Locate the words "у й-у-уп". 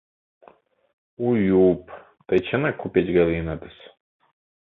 1.27-1.83